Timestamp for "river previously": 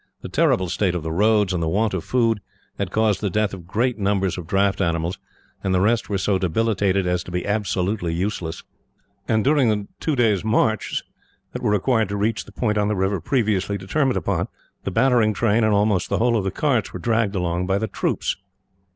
12.95-13.77